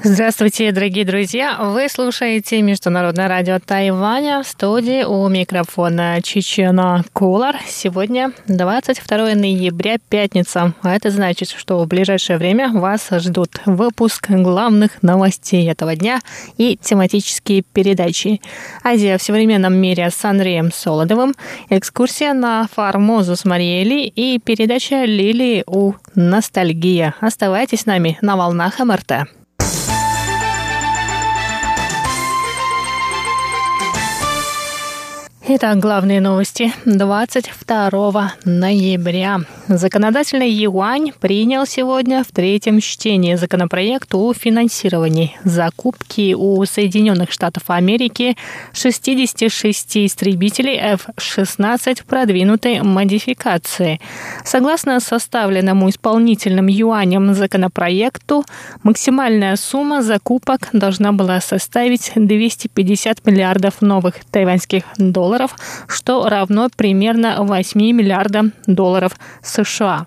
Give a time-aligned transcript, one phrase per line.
[0.00, 1.58] Здравствуйте, дорогие друзья!
[1.60, 7.56] Вы слушаете Международное радио Тайваня в студии у микрофона Чечена Кулар.
[7.66, 10.72] Сегодня 22 ноября, пятница.
[10.82, 16.20] А это значит, что в ближайшее время вас ждут выпуск главных новостей этого дня
[16.58, 18.40] и тематические передачи.
[18.84, 21.34] Азия в современном мире с Андреем Солодовым,
[21.70, 27.16] экскурсия на Формозу с Мариэли и передача Лилии у Ностальгия.
[27.20, 29.37] Оставайтесь с нами на волнах МРТ.
[35.50, 39.40] Итак, главные новости 22 ноября.
[39.68, 48.34] Законодательный юань принял сегодня в третьем чтении законопроект о финансировании закупки у Соединенных Штатов Америки
[48.72, 54.00] 66 истребителей F-16 продвинутой модификации.
[54.42, 58.46] Согласно составленному исполнительным юанем законопроекту,
[58.82, 65.54] максимальная сумма закупок должна была составить 250 миллиардов новых тайваньских долларов
[65.88, 69.12] что равно примерно 8 миллиардам долларов
[69.64, 70.06] США.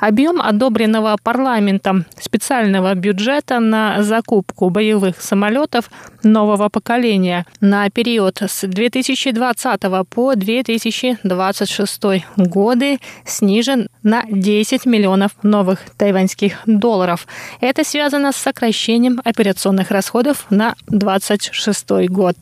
[0.00, 5.90] Объем одобренного парламентом специального бюджета на закупку боевых самолетов
[6.22, 12.02] нового поколения на период с 2020 по 2026
[12.36, 17.26] годы снижен на 10 миллионов новых тайваньских долларов.
[17.60, 22.36] Это связано с сокращением операционных расходов на 2026 год.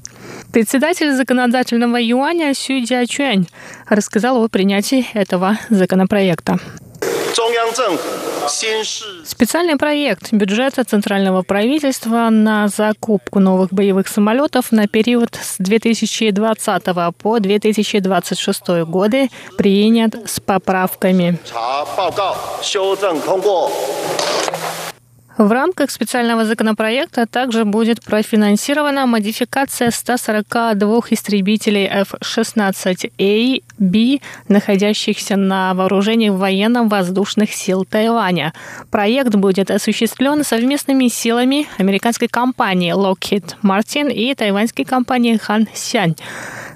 [0.53, 3.47] Председатель законодательного юаня Сю Дячуань
[3.89, 6.61] рассказал о принятии этого законопроекта.
[9.25, 16.85] Специальный проект бюджета Центрального правительства на закупку новых боевых самолетов на период с 2020
[17.21, 21.39] по 2026 годы принят с поправками.
[25.39, 34.19] В рамках специального законопроекта также будет профинансирована модификация 142 истребителей F-16A B,
[34.49, 38.53] находящихся на вооружении военно-воздушных сил Тайваня.
[38.91, 46.17] Проект будет осуществлен совместными силами американской компании Lockheed Martin и тайваньской компании Han Сянь.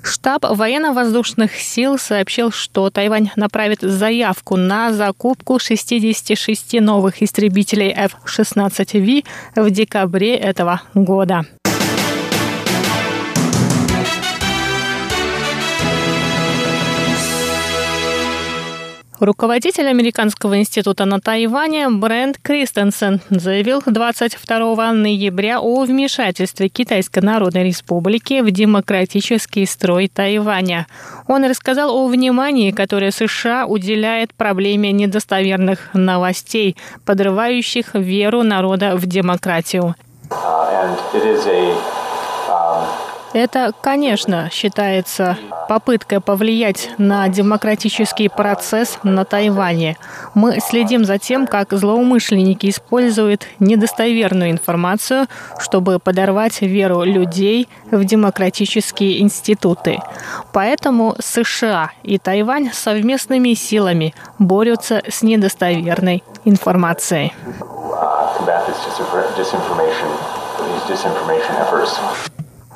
[0.03, 9.25] Штаб военно-воздушных сил сообщил, что Тайвань направит заявку на закупку 66 новых истребителей F-16V
[9.57, 11.47] в декабре этого года.
[19.22, 28.41] Руководитель Американского института на Тайване Брент Кристенсен заявил 22 ноября о вмешательстве Китайской Народной Республики
[28.41, 30.88] в демократический строй Тайваня.
[31.28, 39.94] Он рассказал о внимании, которое США уделяет проблеме недостоверных новостей, подрывающих веру народа в демократию.
[40.31, 42.02] Uh,
[43.32, 45.38] это, конечно, считается
[45.69, 49.97] попыткой повлиять на демократический процесс на Тайване.
[50.34, 55.26] Мы следим за тем, как злоумышленники используют недостоверную информацию,
[55.59, 59.99] чтобы подорвать веру людей в демократические институты.
[60.53, 67.32] Поэтому США и Тайвань совместными силами борются с недостоверной информацией.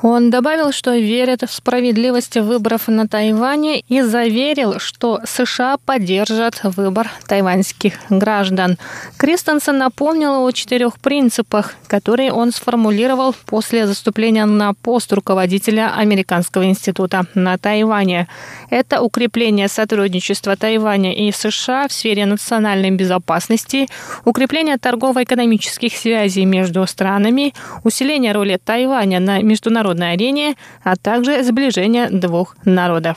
[0.09, 7.11] Он добавил, что верит в справедливость выборов на Тайване и заверил, что США поддержат выбор
[7.27, 8.79] тайваньских граждан.
[9.17, 17.27] Кристенсен напомнил о четырех принципах, которые он сформулировал после заступления на пост руководителя Американского института
[17.35, 18.29] на Тайване.
[18.71, 23.89] Это укрепление сотрудничества Тайваня и США в сфере национальной безопасности,
[24.25, 32.09] укрепление торгово-экономических связей между странами, усиление роли Тайваня на международном международной арене, а также сближение
[32.11, 33.17] двух народов.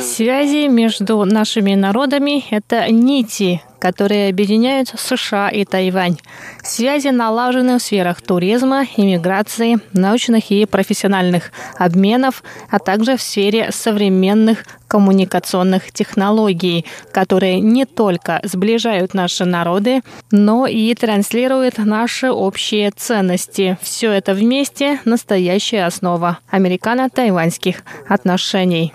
[0.00, 6.16] Связи между нашими народами– это нити, которые объединяют США и Тайвань.
[6.62, 14.64] Связи налажены в сферах туризма, иммиграции, научных и профессиональных обменов, а также в сфере современных
[14.86, 23.78] коммуникационных технологий, которые не только сближают наши народы, но и транслируют наши общие ценности.
[23.82, 28.92] Все это вместе– настоящая основа американо-тайваньских отношений.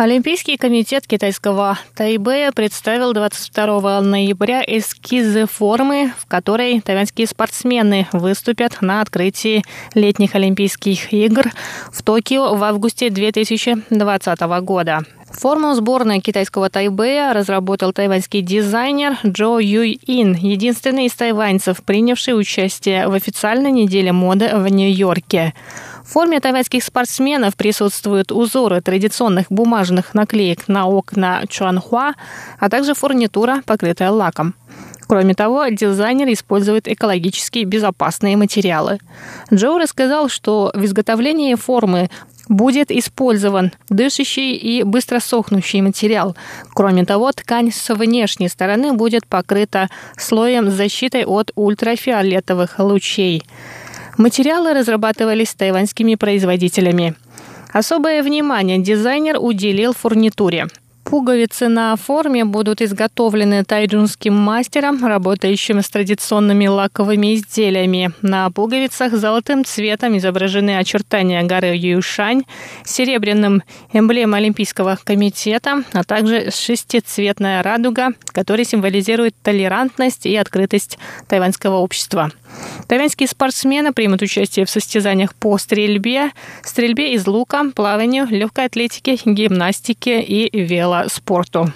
[0.00, 9.02] Олимпийский комитет китайского Тайбэя представил 22 ноября эскизы формы, в которой тайваньские спортсмены выступят на
[9.02, 9.62] открытии
[9.94, 11.50] летних Олимпийских игр
[11.92, 15.00] в Токио в августе 2020 года.
[15.30, 23.06] Форму сборной китайского Тайбэя разработал тайваньский дизайнер Джо Юй Ин, единственный из тайваньцев, принявший участие
[23.06, 25.52] в официальной неделе моды в Нью-Йорке.
[26.10, 32.14] В форме тайваньских спортсменов присутствуют узоры традиционных бумажных наклеек на окна Чуанхуа,
[32.58, 34.56] а также фурнитура, покрытая лаком.
[35.06, 38.98] Кроме того, дизайнер использует экологически безопасные материалы.
[39.54, 42.10] Джоу рассказал, что в изготовлении формы
[42.48, 46.36] будет использован дышащий и быстро сохнущий материал.
[46.74, 53.44] Кроме того, ткань с внешней стороны будет покрыта слоем защиты от ультрафиолетовых лучей.
[54.18, 57.14] Материалы разрабатывались тайваньскими производителями.
[57.72, 60.68] Особое внимание дизайнер уделил фурнитуре.
[61.10, 68.12] Пуговицы на форме будут изготовлены тайджунским мастером, работающим с традиционными лаковыми изделиями.
[68.22, 72.44] На пуговицах золотым цветом изображены очертания горы Юшань,
[72.84, 80.96] серебряным эмблема Олимпийского комитета, а также шестицветная радуга, которая символизирует толерантность и открытость
[81.26, 82.30] тайваньского общества.
[82.86, 86.30] Тайваньские спортсмены примут участие в состязаниях по стрельбе,
[86.62, 90.56] стрельбе из лука, плаванию, легкой атлетике, гимнастике и
[91.04, 91.66] esporto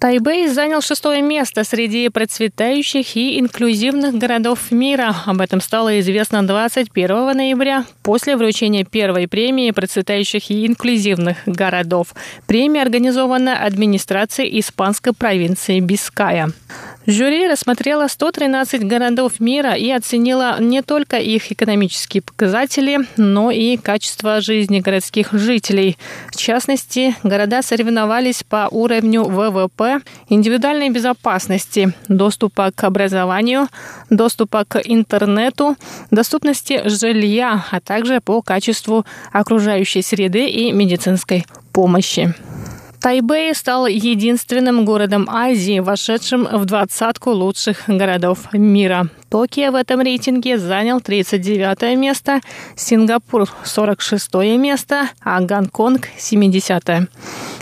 [0.00, 5.12] Тайбэй занял шестое место среди процветающих и инклюзивных городов мира.
[5.26, 12.14] Об этом стало известно 21 ноября после вручения первой премии процветающих и инклюзивных городов.
[12.46, 16.52] Премия организована администрацией испанской провинции Биская.
[17.10, 24.42] Жюри рассмотрело 113 городов мира и оценило не только их экономические показатели, но и качество
[24.42, 25.96] жизни городских жителей.
[26.30, 29.87] В частности, города соревновались по уровню ВВП,
[30.28, 33.68] индивидуальной безопасности, доступа к образованию,
[34.10, 35.76] доступа к интернету,
[36.10, 42.34] доступности жилья, а также по качеству окружающей среды и медицинской помощи.
[43.00, 49.08] Тайбэй стал единственным городом Азии, вошедшим в двадцатку лучших городов мира.
[49.30, 52.40] Токио в этом рейтинге занял 39 место,
[52.74, 57.06] Сингапур– 46 место, а Гонконг– 70 -е.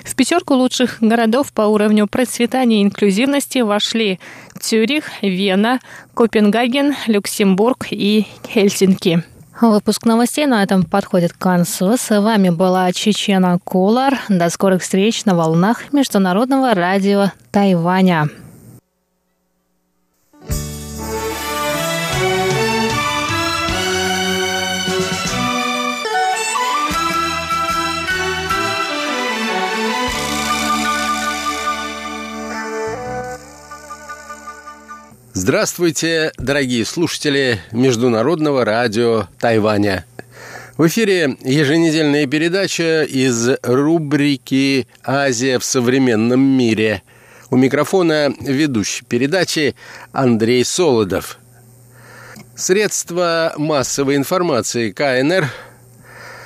[0.04, 4.18] В пятерку лучших городов по уровню процветания и инклюзивности вошли
[4.58, 5.80] Цюрих, Вена,
[6.14, 9.22] Копенгаген, Люксембург и Хельсинки.
[9.60, 11.96] Выпуск новостей на этом подходит к концу.
[11.96, 14.18] С вами была Чечена Кулар.
[14.28, 18.28] До скорых встреч на волнах Международного радио Тайваня.
[35.38, 40.06] Здравствуйте, дорогие слушатели Международного радио Тайваня.
[40.78, 47.02] В эфире еженедельная передача из рубрики «Азия в современном мире».
[47.50, 49.76] У микрофона ведущий передачи
[50.10, 51.38] Андрей Солодов.
[52.54, 55.50] Средства массовой информации КНР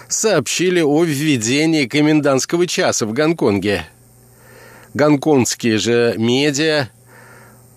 [0.08, 3.86] сообщили о введении комендантского часа в Гонконге.
[4.94, 6.88] Гонконгские же медиа–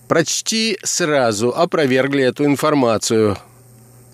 [0.08, 3.38] почти сразу опровергли эту информацию.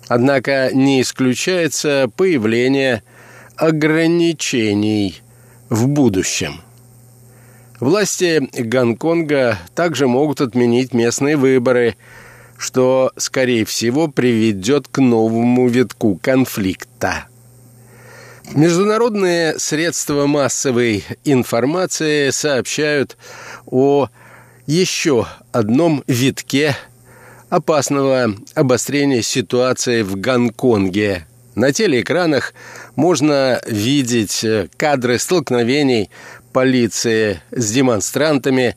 [0.08, 3.04] Однако не исключается появление
[3.56, 5.22] ограничений
[5.70, 6.62] в будущем.
[7.80, 11.96] Власти Гонконга также могут отменить местные выборы,
[12.58, 17.28] что, скорее всего, приведет к новому витку конфликта.
[18.54, 23.16] Международные средства массовой информации сообщают
[23.68, 24.10] о
[24.70, 26.78] еще одном витке
[27.50, 31.26] опасного обострения ситуации в Гонконге.
[31.56, 32.54] На телеэкранах
[32.96, 34.46] можно видеть
[34.78, 36.12] кадры столкновений
[36.54, 38.76] полиции с демонстрантами,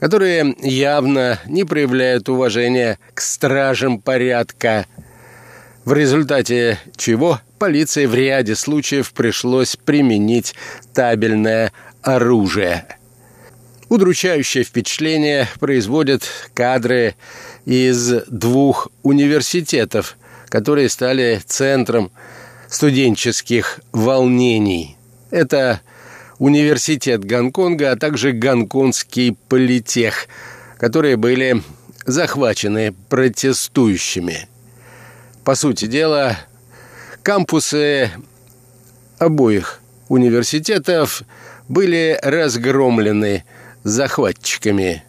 [0.00, 4.86] которые явно не проявляют уважения к стражам порядка,
[5.84, 10.54] в результате чего полиции в ряде случаев пришлось применить
[10.94, 12.86] табельное оружие.
[13.88, 17.14] Удручающее впечатление производят кадры
[17.64, 20.16] из двух университетов,
[20.48, 22.10] которые стали центром
[22.68, 24.96] студенческих волнений.
[25.30, 25.80] Это
[26.38, 30.26] университет Гонконга, а также Гонконгский политех,
[30.78, 31.62] которые были
[32.04, 34.48] захвачены протестующими.
[35.44, 36.36] По сути дела,
[37.22, 38.10] кампусы
[39.18, 41.22] обоих университетов
[41.68, 43.44] были разгромлены
[43.86, 45.04] захватчиками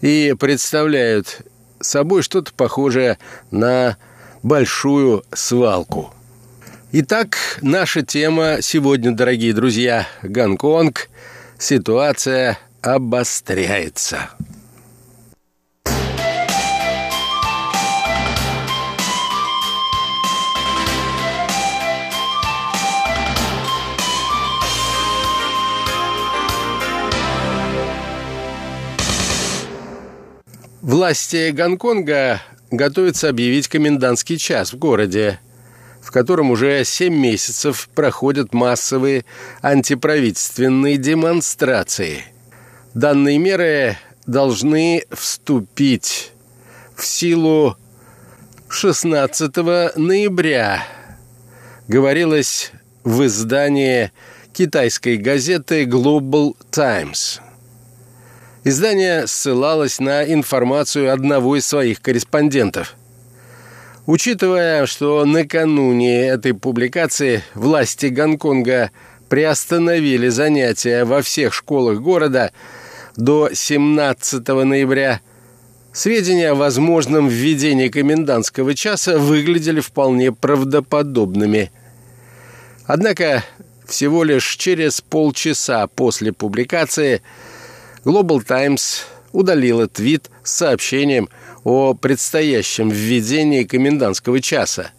[0.00, 1.42] и представляют
[1.80, 3.18] собой что-то похожее
[3.50, 3.96] на
[4.44, 6.14] большую свалку.
[6.92, 11.08] Итак, наша тема сегодня, дорогие друзья, Гонконг.
[11.58, 14.30] Ситуация обостряется.
[30.84, 35.40] Власти Гонконга готовятся объявить комендантский час в городе,
[36.02, 39.24] в котором уже семь месяцев проходят массовые
[39.62, 42.26] антиправительственные демонстрации.
[42.92, 46.32] Данные меры должны вступить
[46.94, 47.78] в силу
[48.68, 49.56] 16
[49.96, 50.84] ноября,
[51.88, 52.72] говорилось
[53.04, 54.12] в издании
[54.52, 57.40] китайской газеты Global Times.
[58.66, 62.94] Издание ссылалось на информацию одного из своих корреспондентов.
[64.06, 68.90] Учитывая, что накануне этой публикации власти Гонконга
[69.28, 72.52] приостановили занятия во всех школах города
[73.16, 75.20] до 17 ноября,
[75.92, 81.70] сведения о возможном введении комендантского часа выглядели вполне правдоподобными.
[82.86, 83.44] Однако
[83.86, 87.20] всего лишь через полчаса после публикации–
[88.04, 91.28] Global Times удалила твит с сообщением
[91.64, 94.90] о предстоящем введении комендантского часа.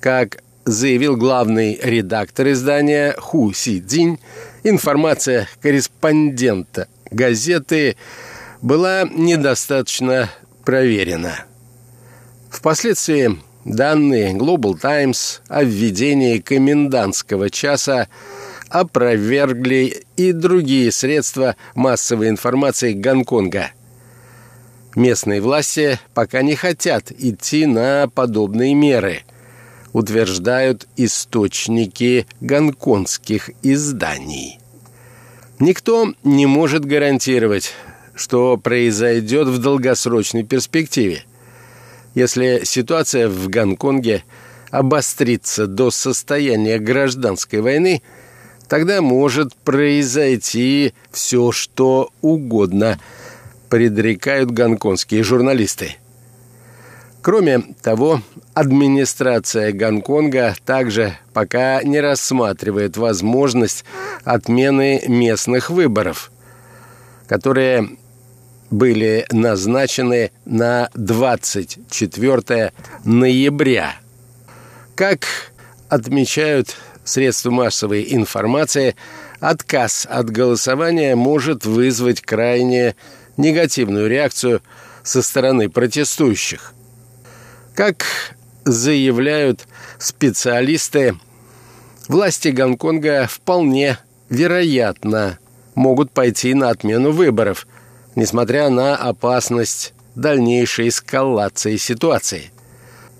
[0.00, 4.18] Как заявил главный редактор издания Ху Си Цзинь,
[4.64, 7.96] информация корреспондента газеты
[8.60, 10.28] была недостаточно
[10.64, 11.44] проверена.
[12.50, 18.08] Впоследствии данные Global Times о введении комендантского часа
[18.70, 23.72] опровергли и другие средства массовой информации Гонконга.
[24.94, 29.22] Местные власти пока не хотят идти на подобные меры,
[29.92, 34.58] утверждают источники гонконгских изданий.
[35.60, 37.74] Никто не может гарантировать,
[38.14, 41.24] что произойдет в долгосрочной перспективе.
[42.14, 44.24] Если ситуация в Гонконге
[44.70, 48.02] обострится до состояния гражданской войны–
[48.68, 53.00] тогда может произойти все, что угодно,
[53.68, 55.96] предрекают гонконгские журналисты.
[57.20, 58.22] Кроме того,
[58.54, 63.84] администрация Гонконга также пока не рассматривает возможность
[64.24, 66.30] отмены местных выборов,
[67.26, 67.90] которые
[68.70, 72.72] были назначены на 24
[73.04, 73.96] ноября.
[74.94, 75.26] Как
[75.88, 76.76] отмечают
[77.08, 78.94] средства массовой информации,
[79.40, 82.94] отказ от голосования может вызвать крайне
[83.36, 84.62] негативную реакцию
[85.02, 86.74] со стороны протестующих.
[87.74, 88.04] Как
[88.64, 89.66] заявляют
[89.98, 91.16] специалисты,
[92.08, 93.98] власти Гонконга вполне
[94.28, 95.38] вероятно
[95.74, 97.66] могут пойти на отмену выборов,
[98.16, 102.50] несмотря на опасность дальнейшей эскалации ситуации.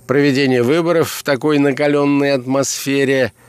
[0.06, 3.32] Проведение выборов в такой накаленной атмосфере–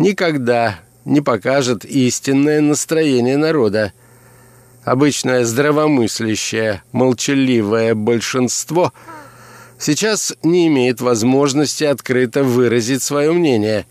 [0.00, 3.92] никогда не покажет истинное настроение народа.
[4.82, 8.92] Обычное здравомыслящее, молчаливое большинство
[9.78, 13.86] сейчас не имеет возможности открыто выразить свое мнение,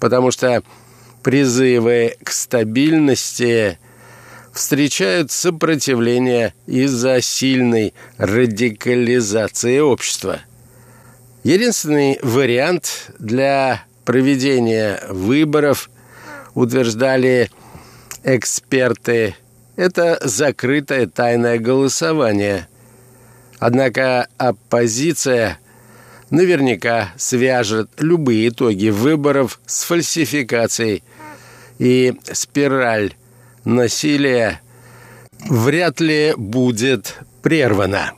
[0.00, 0.62] потому что
[1.22, 3.78] призывы к стабильности
[4.52, 10.40] встречают сопротивление из-за сильной радикализации общества.
[11.42, 15.90] Единственный вариант для проведения выборов,
[16.54, 17.50] утверждали
[18.24, 19.36] эксперты,
[19.76, 22.68] это закрытое тайное голосование.
[23.58, 25.58] Однако оппозиция
[26.30, 31.04] наверняка свяжет любые итоги выборов с фальсификацией,
[31.78, 33.14] и спираль
[33.64, 34.60] насилия
[35.48, 38.12] вряд ли будет прервана.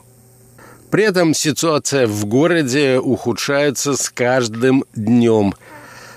[0.91, 5.53] При этом ситуация в городе ухудшается с каждым днем–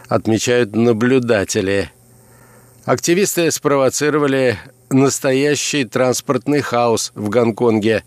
[0.08, 1.90] отмечают наблюдатели.
[2.84, 4.58] Активисты спровоцировали
[4.90, 8.04] настоящий транспортный хаос в Гонконге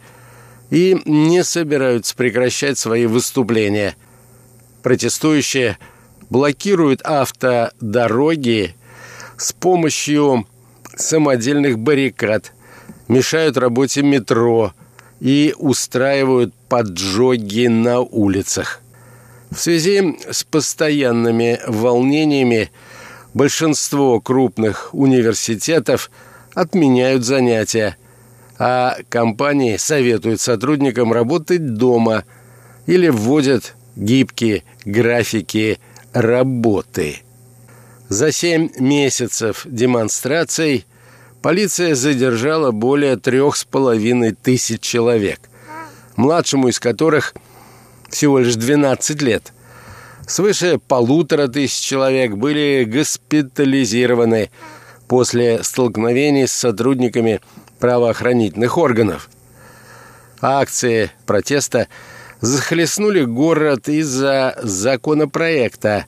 [0.71, 3.95] и не собираются прекращать свои выступления.
[4.81, 5.77] Протестующие
[6.29, 8.75] блокируют автодороги
[9.37, 10.47] с помощью
[10.95, 12.53] самодельных баррикад,
[13.07, 14.73] мешают работе метро
[15.19, 18.80] и устраивают поджоги на улицах.
[19.51, 22.71] В связи с постоянными волнениями
[23.33, 26.09] большинство крупных университетов
[26.53, 27.97] отменяют занятия,
[28.57, 32.23] а компании советуют сотрудникам работать дома
[32.85, 35.79] или вводят гибкие графики
[36.13, 37.17] работы.
[38.07, 40.85] За семь месяцев демонстраций
[41.41, 45.41] полиция задержала более трех с половиной тысяч человек,
[46.15, 47.33] младшему из которых–
[48.11, 49.53] всего лишь 12 лет.
[50.27, 54.49] Свыше полутора тысяч человек были госпитализированы
[55.07, 57.41] после столкновений с сотрудниками
[57.79, 59.29] правоохранительных органов.
[60.41, 61.87] Акции протеста
[62.39, 66.05] захлестнули город из-за законопроекта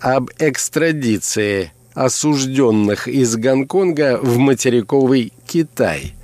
[0.00, 6.14] об экстрадиции осужденных из Гонконга в материковый Китай.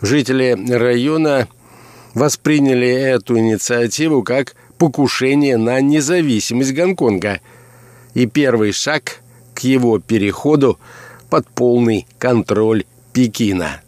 [0.00, 1.48] Жители района
[2.14, 7.40] восприняли эту инициативу как покушение на независимость Гонконга
[8.14, 9.20] и первый шаг
[9.54, 10.78] к его переходу
[11.28, 13.80] под полный контроль Пекина.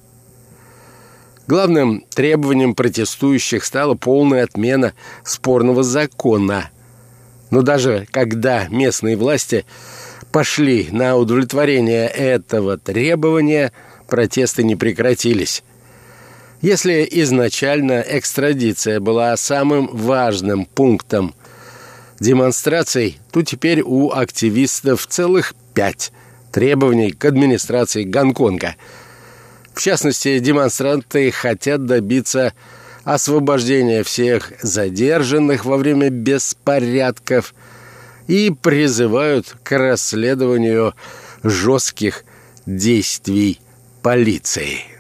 [1.46, 6.70] Главным требованием протестующих стала полная отмена спорного закона.
[7.50, 9.64] Но даже когда местные власти
[10.32, 13.72] пошли на удовлетворение этого требования,
[14.08, 15.62] протесты не прекратились.
[16.66, 21.32] Если изначально экстрадиция была самым важным пунктом
[22.18, 26.10] демонстраций, то теперь у активистов целых пять
[26.50, 28.74] требований к администрации Гонконга.
[29.74, 32.52] В частности, демонстранты хотят добиться
[33.04, 37.54] освобождения всех задержанных во время беспорядков
[38.26, 40.96] и призывают к расследованию
[41.44, 42.24] жестких
[42.66, 43.60] действий
[44.02, 44.95] полиции.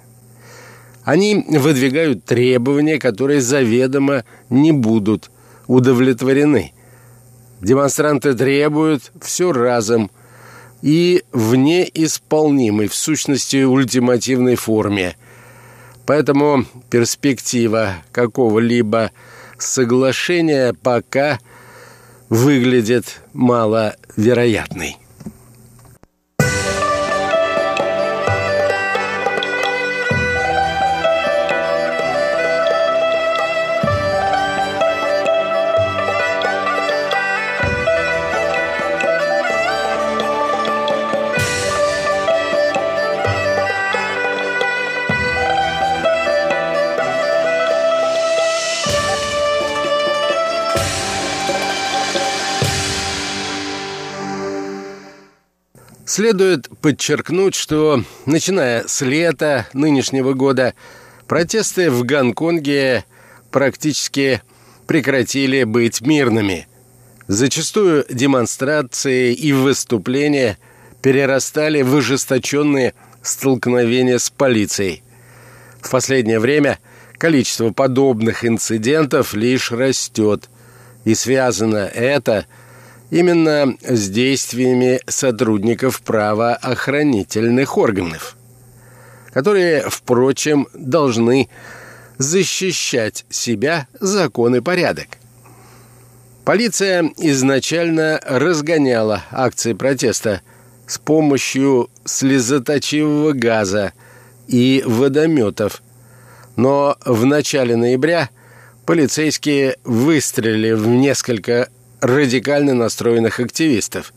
[1.06, 5.30] Они выдвигают требования, которые заведомо не будут
[5.68, 6.72] удовлетворены.
[7.60, 10.10] Демонстранты требуют все разом
[10.82, 15.16] и в неисполнимой, в сущности, ультимативной форме.
[16.06, 19.12] Поэтому перспектива какого-либо
[19.58, 21.38] соглашения пока
[22.28, 24.96] выглядит маловероятной.
[56.16, 60.72] Следует подчеркнуть, что начиная с лета нынешнего года
[61.28, 63.04] протесты в Гонконге
[63.50, 64.40] практически
[64.86, 66.68] прекратили быть мирными.
[67.26, 70.56] Зачастую демонстрации и выступления
[71.02, 75.02] перерастали в ожесточенные столкновения с полицией.
[75.82, 76.78] В последнее время
[77.18, 80.48] количество подобных инцидентов лишь растет,
[81.04, 82.46] и связано это–
[83.10, 88.36] именно с действиями сотрудников правоохранительных органов,
[89.32, 91.48] которые, впрочем, должны
[92.18, 95.18] защищать себя закон и порядок.
[96.44, 100.42] Полиция изначально разгоняла акции протеста
[100.86, 103.92] с помощью слезоточивого газа
[104.46, 105.82] и водометов,
[106.54, 108.30] но в начале ноября
[108.86, 111.68] полицейские выстрелили в несколько
[112.00, 114.12] радикально настроенных активистов.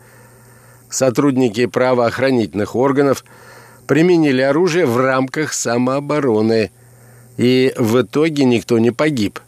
[0.90, 3.24] Сотрудники правоохранительных органов
[3.88, 6.72] применили оружие в рамках самообороны,
[7.38, 9.40] и в итоге никто не погиб.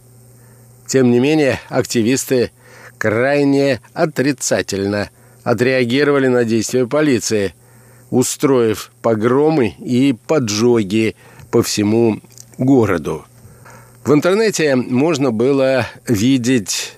[0.87, 2.51] Тем не менее, активисты
[2.97, 5.09] крайне отрицательно
[5.43, 7.55] отреагировали на действия полиции,
[8.09, 11.15] устроив погромы и поджоги
[11.49, 12.19] по всему
[12.57, 13.25] городу.
[14.03, 16.97] В интернете можно было видеть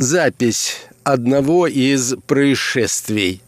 [0.00, 3.42] запись одного из происшествий.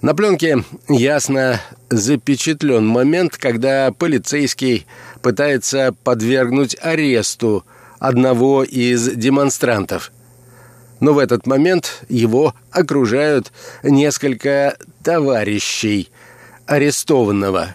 [0.00, 4.86] На пленке ясно запечатлен момент, когда полицейский
[5.22, 7.66] пытается подвергнуть аресту
[7.98, 10.12] одного из демонстрантов.
[11.00, 13.50] Но в этот момент его окружают
[13.82, 16.10] несколько товарищей
[16.66, 17.74] арестованного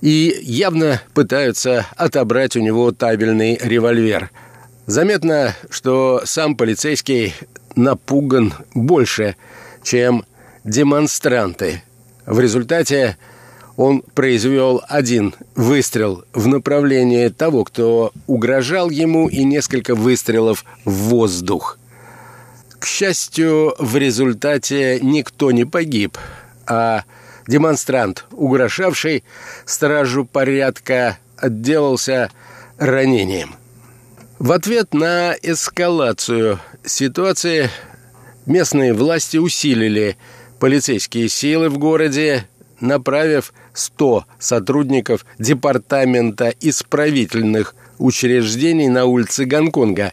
[0.00, 4.30] и явно пытаются отобрать у него табельный револьвер–
[4.86, 7.34] Заметно, что сам полицейский
[7.76, 9.36] напуган больше,
[9.82, 10.24] чем
[10.64, 11.82] демонстранты.
[12.26, 13.16] В результате
[13.76, 21.78] он произвел один выстрел в направлении того, кто угрожал ему, и несколько выстрелов в воздух.
[22.84, 26.18] счастью, в результате никто не погиб,
[26.66, 27.04] а
[27.46, 29.24] демонстрант, угрожавший
[29.64, 32.30] стражу порядка, отделался
[32.78, 33.54] ранением.
[34.42, 37.70] В ответ на эскалацию ситуации
[38.44, 40.16] местные власти усилили
[40.58, 42.48] полицейские силы в городе,
[42.80, 50.12] направив 100 сотрудников департамента исправительных учреждений на улице Гонконга.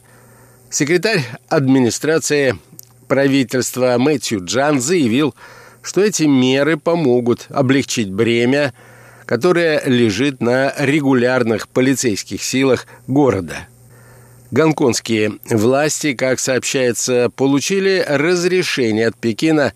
[0.70, 2.56] Секретарь администрации
[3.08, 5.34] правительства Мэтью Джан заявил,
[5.82, 8.76] что эти меры помогут облегчить бремя,
[9.26, 13.66] которое лежит на регулярных полицейских силах города.
[14.52, 19.74] Гонконгские власти, как сообщается, получили разрешение от Пекина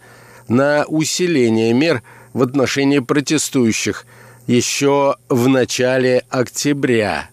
[0.47, 2.01] на усиление мер
[2.33, 4.05] в отношении протестующих
[4.47, 7.29] еще в начале октября.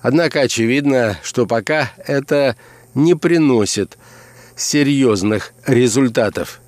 [0.00, 2.56] Однако очевидно, что пока это
[2.94, 3.98] не приносит
[4.54, 6.60] серьезных результатов.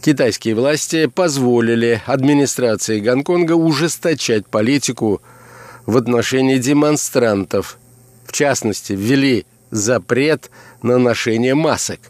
[0.00, 5.22] Китайские власти позволили администрации Гонконга ужесточать политику
[5.86, 7.78] в отношении демонстрантов.
[8.34, 10.50] Частности, ввели запрет
[10.82, 12.00] на ношение масок.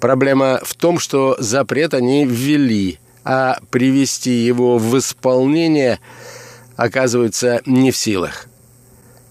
[0.00, 6.00] Проблема в том, что запрет они ввели, а привести его в исполнение
[6.74, 8.48] оказывается не в силах.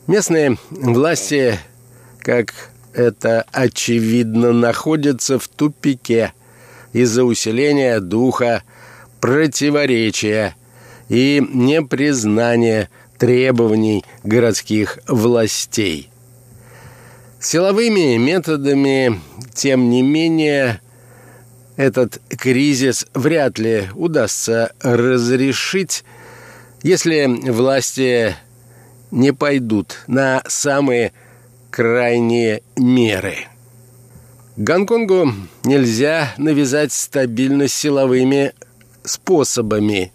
[0.07, 1.59] Местные власти,
[2.19, 2.53] как
[2.93, 6.31] это очевидно, находятся в тупике
[6.93, 8.63] из-за усиления духа
[9.19, 10.55] противоречия
[11.09, 16.12] и непризнания требований городских властей.
[17.43, 19.19] Силовыми методами,
[19.53, 20.79] тем не менее,
[21.75, 26.05] этот кризис вряд ли удастся разрешить,
[26.83, 28.37] если власти
[29.11, 31.11] не пойдут на самые
[31.69, 33.35] крайние меры.
[34.55, 35.33] Гонконгу
[35.65, 38.53] нельзя навязать стабильность силовыми
[39.03, 40.13] способами.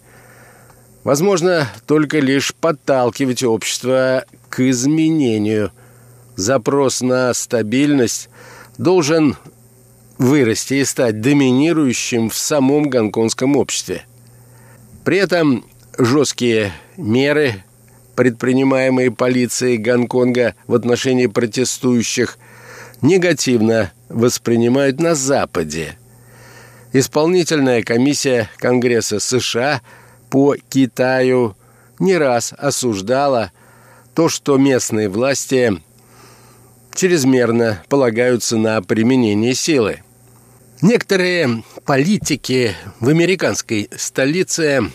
[1.03, 5.71] Возможно, только лишь подталкивать общество к изменению.
[6.39, 8.29] Запрос на стабильность
[8.77, 9.35] должен
[10.17, 14.05] вырасти и стать доминирующим в самом гонконгском обществе.
[15.03, 15.65] При этом
[15.97, 17.65] жесткие меры,
[18.15, 22.37] предпринимаемые полицией Гонконга в отношении протестующих,
[23.01, 25.97] негативно воспринимают на Западе.
[26.93, 29.81] Исполнительная комиссия Конгресса США
[30.29, 31.57] по Китаю
[31.99, 33.51] не раз осуждала
[34.15, 35.81] то, что местные власти
[36.99, 40.01] чрезмерно полагаются на применение силы.
[40.81, 44.91] Некоторые политики в американской столице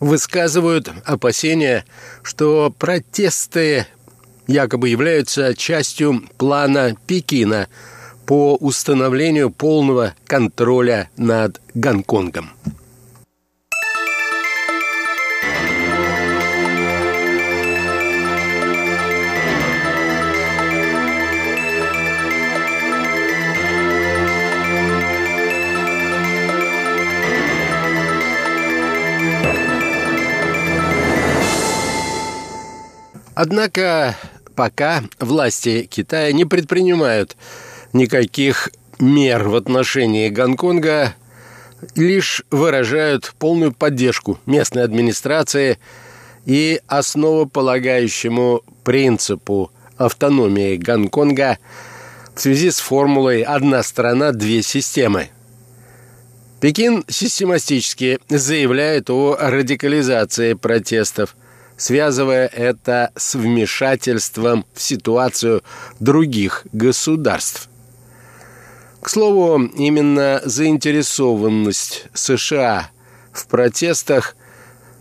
[0.00, 1.86] высказывают опасения,
[2.22, 3.86] что протесты
[4.48, 7.68] якобы являются частью плана Пекина
[8.26, 12.50] по установлению полного контроля над Гонконгом.
[33.42, 34.18] Однако
[34.54, 37.38] пока власти Китая не предпринимают
[37.94, 41.14] никаких мер в отношении Гонконга,
[41.94, 45.78] лишь выражают полную поддержку местной администрации
[46.44, 51.56] и основополагающему принципу автономии Гонконга
[52.34, 55.30] в связи с формулой «одна страна, две системы».
[56.60, 61.34] Пекин систематически заявляет о радикализации протестов–
[61.80, 65.62] связывая это с вмешательством в ситуацию
[65.98, 67.70] других государств.
[69.00, 72.90] К слову, именно заинтересованность США
[73.32, 74.36] в протестах,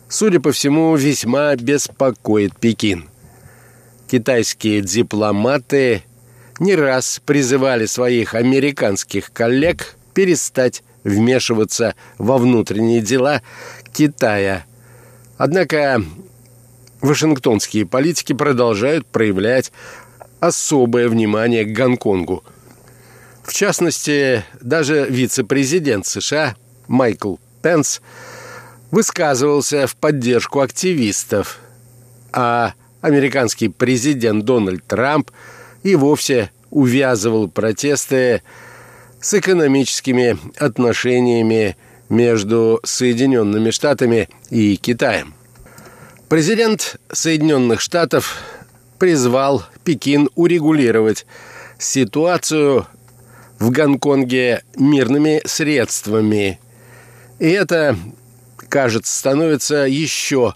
[0.08, 3.10] судя по всему, весьма беспокоит Пекин.
[4.10, 6.06] Китайские дипломаты
[6.60, 13.42] не раз призывали своих американских коллег перестать вмешиваться во внутренние дела
[13.92, 14.65] Китая.
[15.38, 16.02] Однако
[17.01, 19.71] Вашингтонские политики продолжают проявлять
[20.39, 22.43] особое внимание к Гонконгу.
[23.43, 26.55] В частности, даже вице-президент США
[26.88, 28.01] Майкл Пенс
[28.91, 31.59] высказывался в поддержку активистов,
[32.31, 35.31] а американский президент Дональд Трамп
[35.83, 38.43] и вовсе увязывал протесты
[39.21, 41.77] с экономическими отношениями
[42.09, 45.33] между Соединенными Штатами и Китаем.
[46.30, 48.38] Президент Соединенных Штатов
[49.00, 51.26] призвал Пекин урегулировать
[51.80, 52.86] ситуацию
[53.58, 56.60] в Гонконге мирными средствами.
[57.39, 57.98] И это,
[58.70, 60.54] кажется, становится еще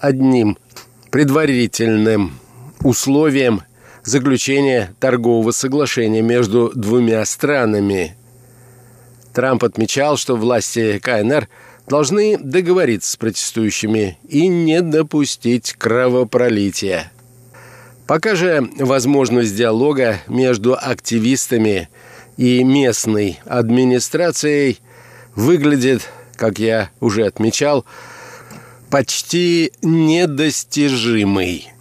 [0.00, 0.58] одним
[1.12, 2.32] предварительным
[2.80, 3.62] условием
[4.02, 8.16] заключения торгового соглашения между двумя странами.
[9.32, 11.48] Трамп отмечал, что власти КНР
[11.92, 17.12] должны договориться с протестующими и не допустить кровопролития.
[18.06, 21.90] Пока же возможность диалога между активистами
[22.38, 24.78] и местной администрацией
[25.34, 27.84] выглядит, как я уже отмечал,
[28.88, 31.74] почти недостижимой.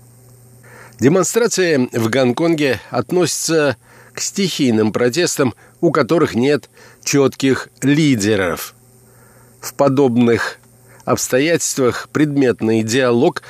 [1.00, 3.78] Демонстрации в Гонконге относятся
[4.12, 6.70] к стихийным протестам, у которых нет
[7.02, 8.76] четких лидеров.
[9.62, 10.58] В подобных
[11.06, 13.44] обстоятельствах предметный диалог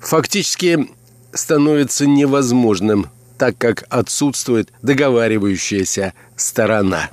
[0.00, 0.88] фактически
[1.32, 7.10] становится невозможным, так как отсутствует договаривающаяся сторона.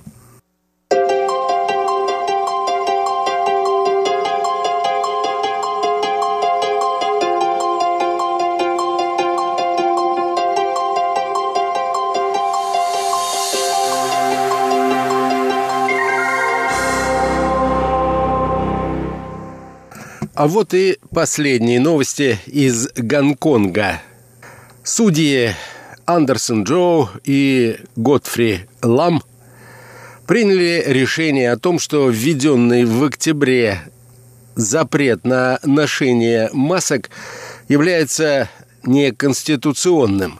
[20.41, 24.01] А вот и последние новости из Гонконга.
[24.83, 25.51] Судьи
[26.07, 29.21] Андерсон Джоу и Готфри Лам
[30.25, 33.81] приняли решение о том, что введенный в октябре
[34.55, 37.11] запрет на ношение масок
[37.67, 38.49] является
[38.81, 40.39] неконституционным.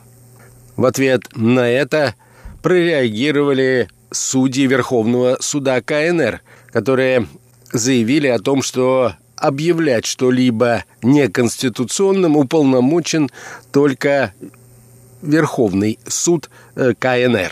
[0.77, 2.15] В ответ на это
[2.63, 7.27] прореагировали судьи Верховного суда КНР, которые
[7.71, 13.30] заявили о том, что объявлять что-либо неконституционным уполномочен
[13.71, 14.34] только
[15.21, 17.51] Верховный суд э, КНР.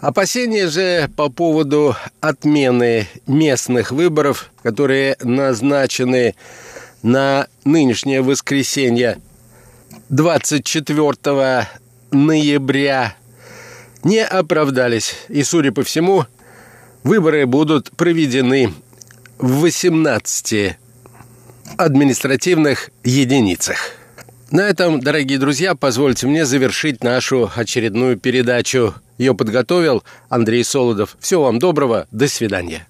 [0.00, 6.34] Опасения же по поводу отмены местных выборов, которые назначены
[7.02, 9.20] на нынешнее воскресенье
[10.08, 11.68] 24
[12.10, 13.14] ноября,
[14.02, 15.14] не оправдались.
[15.28, 16.24] И, судя по всему,
[17.04, 18.72] выборы будут проведены
[19.38, 20.78] в 18
[21.76, 23.76] административных единицах.
[24.50, 28.94] На этом, дорогие друзья, позвольте мне завершить нашу очередную передачу.
[29.16, 31.16] Ее подготовил Андрей Солодов.
[31.20, 32.86] Всего вам доброго, до свидания.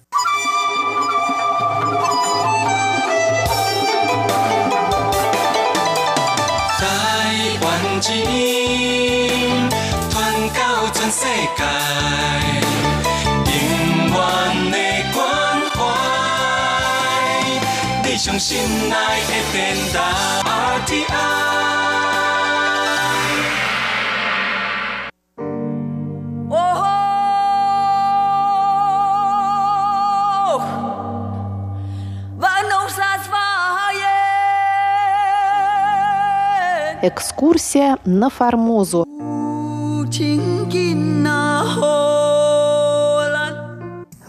[37.03, 39.05] Экскурсия на Формозу.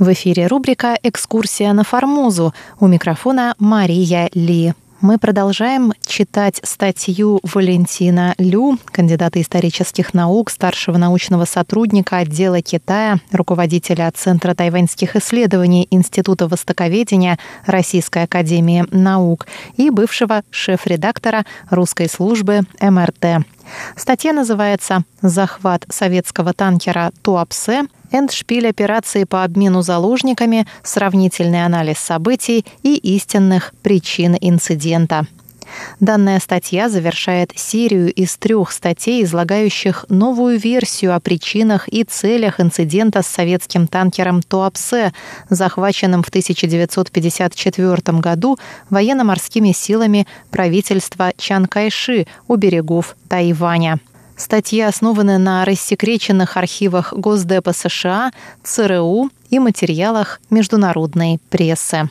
[0.02, 2.52] В эфире рубрика «Экскурсия на Формозу».
[2.80, 4.74] У микрофона Мария Ли.
[5.00, 14.10] Мы продолжаем читать статью Валентина Лю, кандидата исторических наук, старшего научного сотрудника отдела Китая, руководителя
[14.12, 23.46] Центра тайваньских исследований Института востоковедения Российской академии наук и бывшего шеф-редактора русской службы МРТ.
[23.94, 32.94] Статья называется «Захват советского танкера Туапсе эндшпиль операции по обмену заложниками, сравнительный анализ событий и
[32.94, 35.26] истинных причин инцидента.
[36.00, 43.22] Данная статья завершает серию из трех статей, излагающих новую версию о причинах и целях инцидента
[43.22, 45.12] с советским танкером Туапсе,
[45.48, 48.58] захваченным в 1954 году
[48.90, 53.98] военно-морскими силами правительства Чан Кайши у берегов Тайваня.
[54.36, 62.08] Статьи основаны на рассекреченных архивах Госдепа США, ЦРУ и материалах международной прессы.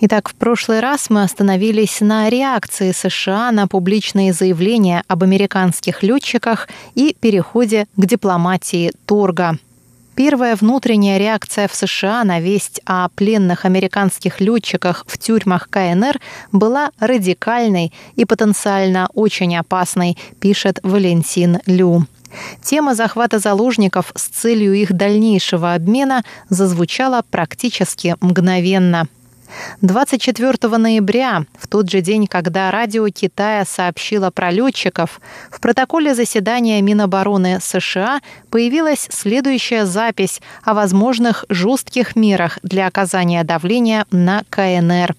[0.00, 6.68] Итак, в прошлый раз мы остановились на реакции США на публичные заявления об американских летчиках
[6.94, 9.58] и переходе к дипломатии торга.
[10.14, 16.20] Первая внутренняя реакция в США на весть о пленных американских летчиках в тюрьмах КНР
[16.52, 22.06] была радикальной и потенциально очень опасной, пишет Валентин Лю.
[22.62, 29.08] Тема захвата заложников с целью их дальнейшего обмена зазвучала практически мгновенно–
[29.82, 36.80] 24 ноября, в тот же день, когда радио Китая сообщило про летчиков, в протоколе заседания
[36.82, 45.14] Минобороны США появилась следующая запись о возможных жестких мерах для оказания давления на КНР.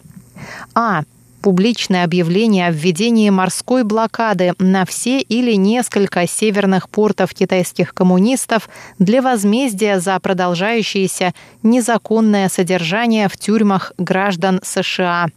[0.75, 1.03] А
[1.41, 9.21] публичное объявление о введении морской блокады на все или несколько северных портов китайских коммунистов для
[9.21, 15.27] возмездия за продолжающееся незаконное содержание в тюрьмах граждан США.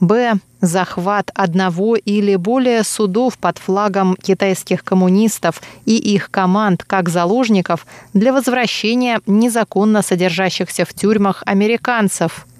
[0.00, 0.34] Б.
[0.60, 8.32] Захват одного или более судов под флагом китайских коммунистов и их команд как заложников для
[8.32, 12.46] возвращения незаконно содержащихся в тюрьмах американцев–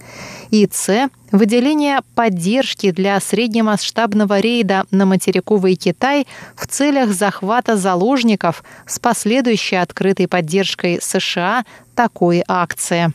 [0.55, 9.01] и С– выделение поддержки для среднемасштабного рейда на материковый Китай в целях захвата заложников с
[9.01, 11.64] последующей открытой поддержкой США
[11.97, 13.12] такой акции.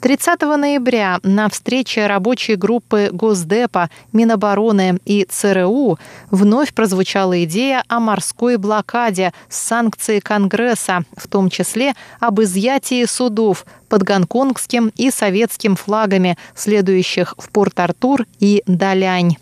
[0.00, 5.98] 30 ноября на встрече рабочей группы Госдепа, Минобороны и ЦРУ
[6.30, 13.66] вновь прозвучала идея о морской блокаде с санкцией Конгресса, в том числе об изъятии судов
[13.90, 19.36] под гонконгским и советским флагами, следующих в Порт-Артур и Далянь.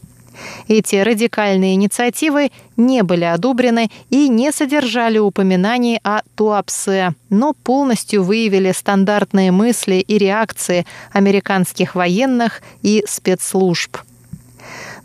[0.68, 8.72] Эти радикальные инициативы не были одобрены и не содержали упоминаний о Туапсе, но полностью выявили
[8.72, 13.98] стандартные мысли и реакции американских военных и спецслужб.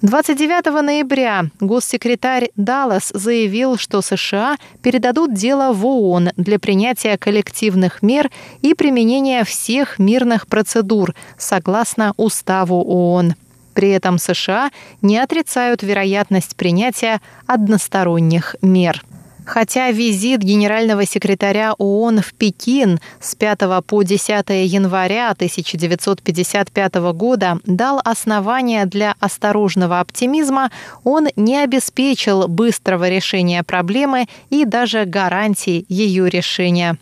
[0.04, 8.30] 29 ноября госсекретарь Даллас заявил, что США передадут дело в ООН для принятия коллективных мер
[8.62, 13.36] и применения всех мирных процедур согласно Уставу ООН.
[13.74, 19.04] При этом США не отрицают вероятность принятия односторонних мер.
[19.46, 28.00] Хотя визит генерального секретаря ООН в Пекин с 5 по 10 января 1955 года дал
[28.04, 30.72] основания для осторожного оптимизма,
[31.04, 36.98] он не обеспечил быстрого решения проблемы и даже гарантий ее решения.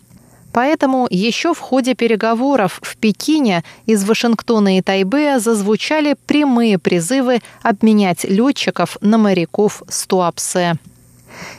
[0.53, 8.23] Поэтому еще в ходе переговоров в Пекине из Вашингтона и Тайбэя зазвучали прямые призывы обменять
[8.23, 10.77] летчиков на моряков с Туапсе.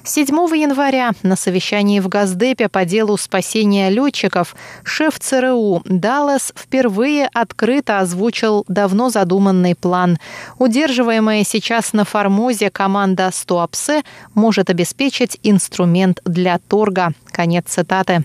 [0.05, 8.01] 7 января на совещании в Газдепе по делу спасения летчиков шеф ЦРУ Даллас впервые открыто
[8.01, 10.19] озвучил давно задуманный план.
[10.59, 14.03] Удерживаемая сейчас на Формозе команда Стуапсе
[14.35, 17.13] может обеспечить инструмент для торга.
[17.31, 18.25] Конец цитаты.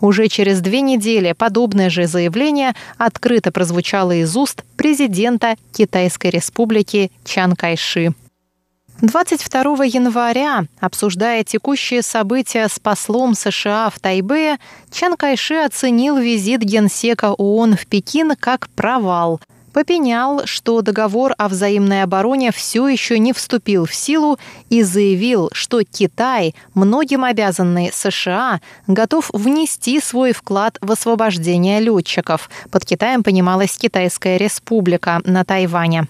[0.00, 7.56] Уже через две недели подобное же заявление открыто прозвучало из уст президента Китайской республики Чан
[7.56, 8.12] Кайши.
[9.00, 14.58] 22 января, обсуждая текущие события с послом США в Тайбэе,
[14.92, 19.40] Чан Кайши оценил визит генсека ООН в Пекин как провал–
[19.72, 24.38] попенял, что договор о взаимной обороне все еще не вступил в силу
[24.70, 32.50] и заявил, что Китай, многим обязанный США, готов внести свой вклад в освобождение летчиков.
[32.70, 36.06] Под Китаем понималась Китайская республика на Тайване.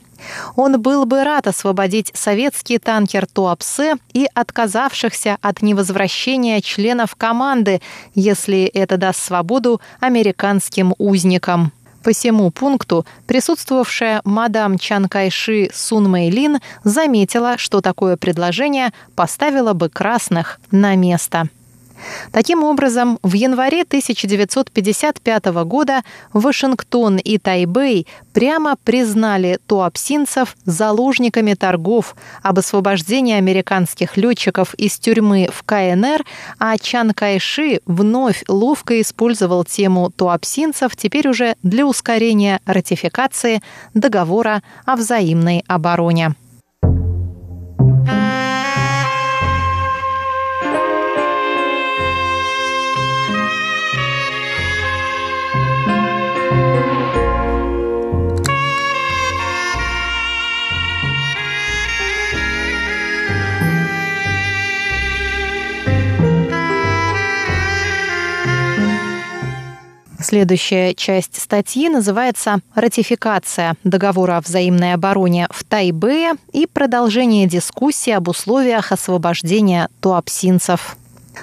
[0.57, 7.81] Он был бы рад освободить советский танкер Туапсе и отказавшихся от невозвращения членов команды,
[8.14, 11.72] если это даст свободу американским узникам.
[12.02, 19.88] По всему пункту присутствовавшая мадам Чан Кайши Сун Мэйлин заметила, что такое предложение поставило бы
[19.88, 21.48] красных на место.
[22.30, 32.58] Таким образом, в январе 1955 года Вашингтон и Тайбэй прямо признали туапсинцев заложниками торгов об
[32.58, 36.24] освобождении американских летчиков из тюрьмы в КНР,
[36.58, 43.62] а Чан Кайши вновь ловко использовал тему туапсинцев теперь уже для ускорения ратификации
[43.94, 46.34] договора о взаимной обороне.
[70.23, 78.29] Следующая часть статьи называется «Ратификация договора о взаимной обороне в Тайбэе и продолжение дискуссии об
[78.29, 80.97] условиях освобождения туапсинцев».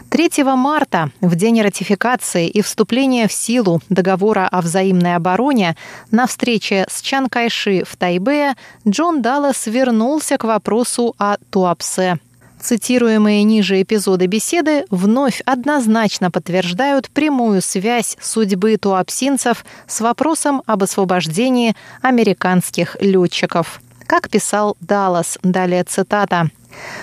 [0.09, 5.75] 3 марта, в день ратификации и вступления в силу договора о взаимной обороне,
[6.11, 8.53] на встрече с Чан Кайши в Тайбе
[8.87, 12.19] Джон Даллас вернулся к вопросу о Туапсе.
[12.61, 21.75] Цитируемые ниже эпизоды беседы вновь однозначно подтверждают прямую связь судьбы туапсинцев с вопросом об освобождении
[22.01, 23.81] американских летчиков.
[24.05, 26.49] Как писал Даллас, далее цитата.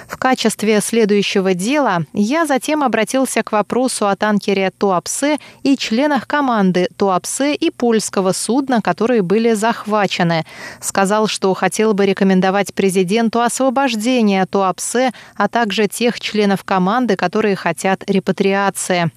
[0.09, 6.89] В качестве следующего дела я затем обратился к вопросу о танкере Туапсе и членах команды
[6.97, 10.45] Туапсе и польского судна, которые были захвачены.
[10.81, 18.09] Сказал, что хотел бы рекомендовать президенту освобождение Туапсе, а также тех членов команды, которые хотят
[18.09, 19.11] репатриации.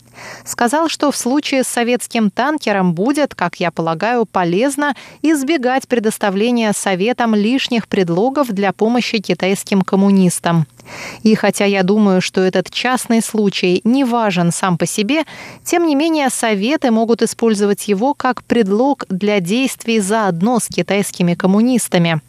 [0.43, 7.35] Сказал, что в случае с советским танкером будет, как я полагаю, полезно избегать предоставления Советам
[7.35, 10.38] лишних предлогов для помощи китайским коммунистам.
[11.23, 15.23] И хотя я думаю, что этот частный случай не важен сам по себе,
[15.63, 22.21] тем не менее Советы могут использовать его как предлог для действий заодно с китайскими коммунистами.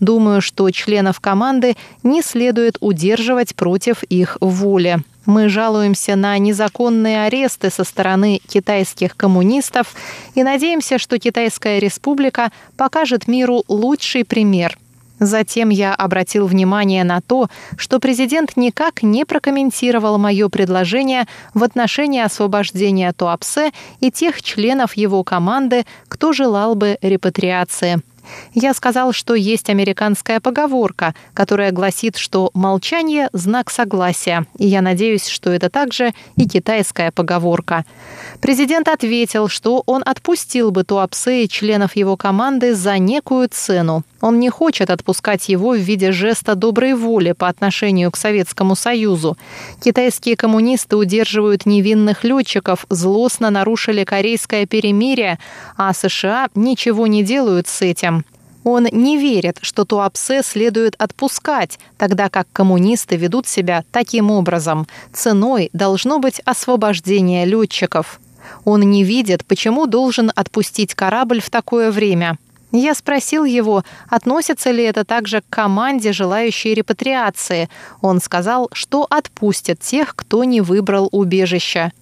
[0.00, 4.98] Думаю, что членов команды не следует удерживать против их воли.
[5.24, 9.94] Мы жалуемся на незаконные аресты со стороны китайских коммунистов
[10.36, 14.78] и надеемся, что Китайская республика покажет миру лучший пример.
[15.18, 22.20] Затем я обратил внимание на то, что президент никак не прокомментировал мое предложение в отношении
[22.20, 28.02] освобождения Туапсе и тех членов его команды, кто желал бы репатриации.
[28.54, 35.26] Я сказал, что есть американская поговорка, которая гласит, что молчание– знак согласия, и я надеюсь,
[35.26, 37.84] что это также и китайская поговорка.
[38.40, 44.04] Президент ответил, что он отпустил бы Туапсе и членов его команды за некую цену.
[44.20, 49.36] Он не хочет отпускать его в виде жеста доброй воли по отношению к Советскому Союзу.
[49.82, 55.38] Китайские коммунисты удерживают невинных летчиков, злостно нарушили корейское перемирие,
[55.76, 58.24] а США ничего не делают с этим.
[58.64, 64.88] Он не верит, что Туапсе следует отпускать, тогда как коммунисты ведут себя таким образом.
[65.12, 68.20] Ценой должно быть освобождение летчиков.
[68.66, 72.36] Он не видит, почему должен отпустить корабль в такое время.
[72.72, 77.70] Я спросил его, относится ли это также к команде, желающей репатриации.
[78.02, 81.92] Он сказал, что отпустят тех, кто не выбрал убежище.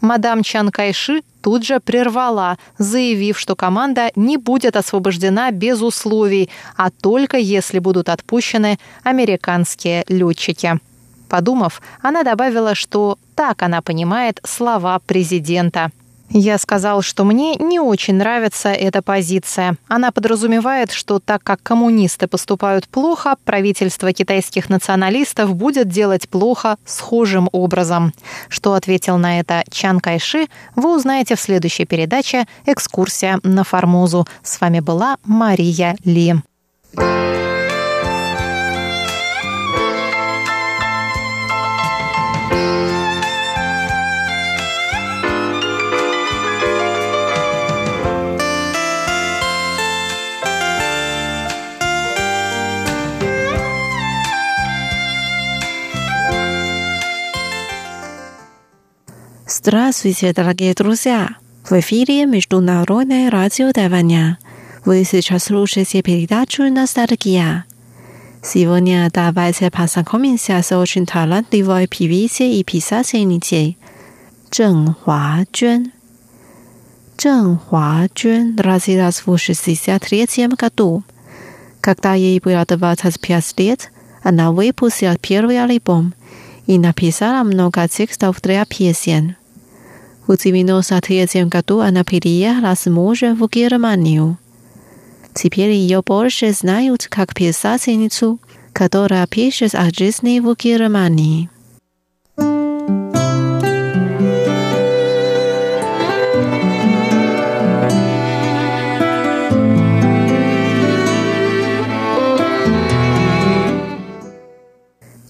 [0.00, 6.90] Мадам Чан Кайши тут же прервала, заявив, что команда не будет освобождена без условий, а
[6.90, 10.80] только если будут отпущены американские летчики.
[11.28, 15.90] Подумав, она добавила, что так она понимает слова президента.
[16.30, 19.76] Я сказал, что мне не очень нравится эта позиция.
[19.88, 27.48] Она подразумевает, что так как коммунисты поступают плохо, правительство китайских националистов будет делать плохо схожим
[27.52, 28.12] образом.
[28.48, 34.26] Что ответил на это Чан Кайши, вы узнаете в следующей передаче «Экскурсия на Формозу».
[34.42, 36.34] С вами была Мария Ли.
[59.68, 61.30] Здравствуйте, дорогие друзья!
[61.68, 64.38] В эфире Международное радио Тайваня.
[64.84, 67.64] Вы сейчас слушаете передачу «Ностальгия».
[68.44, 73.76] Сегодня давайте познакомимся с очень талантливой певицей и писательницей
[74.52, 75.90] Чжэн Хуажуэн.
[77.16, 81.02] Чжэн Хуажуэн родилась в 63 году.
[81.80, 83.90] Когда ей было 25 лет,
[84.22, 86.14] она выпустила первый альбом–
[86.66, 89.36] и написала много текстов для песен.
[90.26, 94.38] В 93 году она переехала с мужем в Германию.
[95.34, 98.40] Теперь ее больше знают как писательницу,
[98.72, 101.48] которая пишет о жизни в Германии.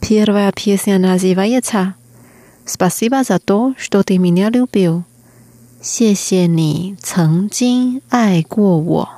[0.01, 1.95] Первая песня называется
[2.66, 5.04] «Спасибо за то, что ты меня любил».
[5.82, 9.10] 谢谢你曾经爱过我。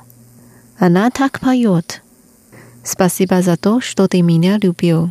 [0.78, 2.02] Она так поет.
[2.82, 5.10] Спасибо за то, что ты меня любил.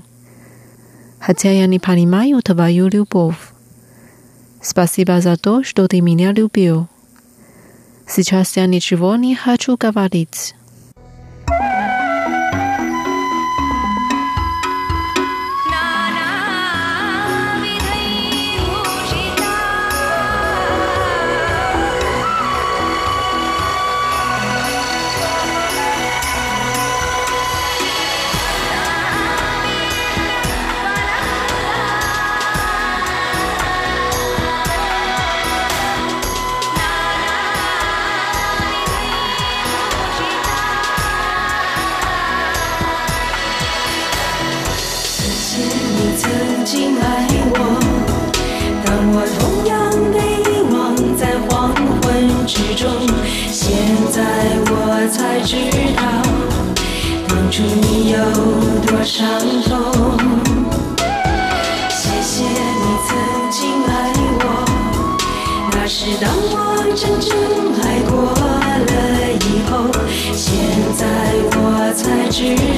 [1.20, 3.38] Хотя я не понимаю твою любовь.
[4.64, 6.88] Спасибо за то, что ты меня любил.
[8.08, 10.56] Сейчас я ничего не хочу говорить.
[55.49, 55.57] 知
[55.97, 56.03] 道
[57.27, 58.19] 当初你有
[58.87, 59.27] 多伤
[59.63, 59.73] 痛，
[61.89, 63.17] 谢谢你曾
[63.51, 63.91] 经爱
[64.41, 64.45] 我，
[65.73, 66.55] 那是当我
[66.95, 67.33] 真正
[67.81, 68.93] 爱过了
[69.33, 69.73] 以后，
[70.35, 70.47] 现
[70.99, 71.01] 在
[71.57, 71.57] 我
[71.95, 72.55] 才知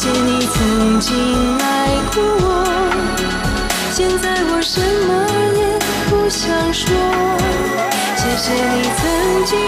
[0.00, 1.14] 谢谢你曾经
[1.58, 2.64] 爱过我
[3.92, 5.26] 现在我什么
[5.58, 5.78] 也
[6.08, 6.88] 不想说。
[8.16, 9.59] 谢谢你曾经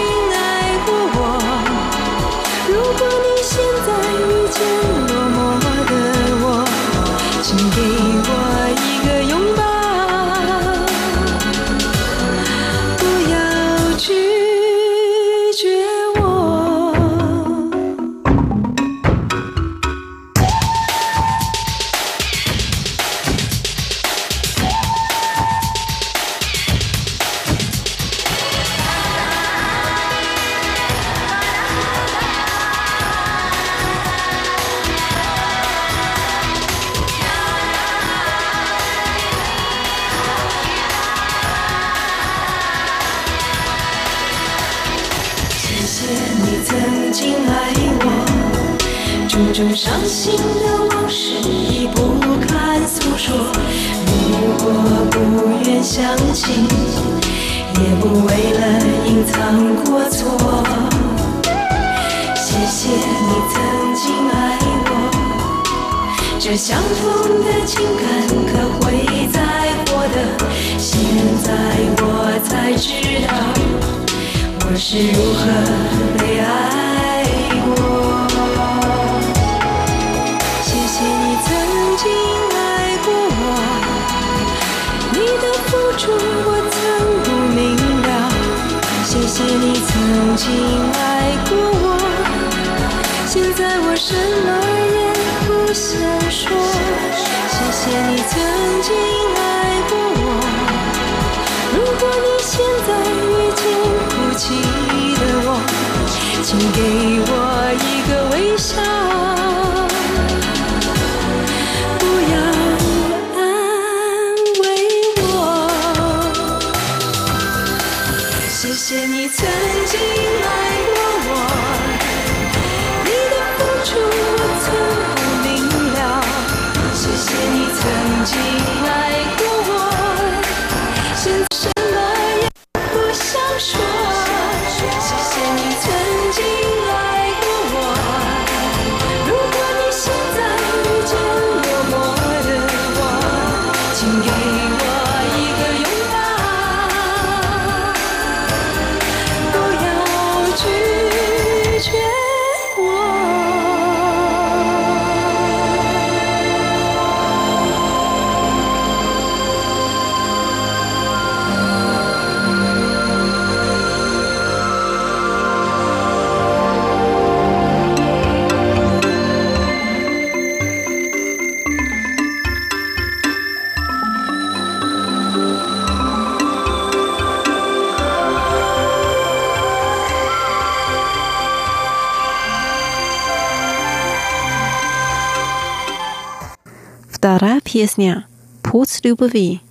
[187.72, 188.26] Песня
[188.60, 189.62] «Путь любви»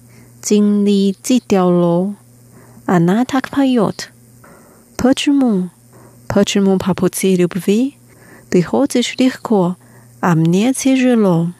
[0.41, 2.15] «Цинли цитяло»
[2.87, 4.11] Она так поет.
[4.97, 5.69] Почему?
[6.27, 7.95] Почему по пути любви
[8.49, 9.75] ты хочешь легко,
[10.19, 11.53] а мне тяжело?